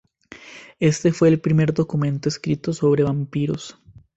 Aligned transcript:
Este 0.79 1.11
fue 1.11 1.27
el 1.27 1.39
primer 1.41 1.75
documento 1.75 2.27
escrito 2.27 2.73
sobre 2.73 3.03
vampiros. 3.03 3.77